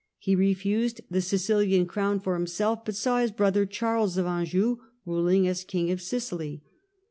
[0.17, 5.47] He refused the Sicilian crown for himself, but saw his brother Charles of Anjou ruling
[5.47, 6.63] as King of Sicily.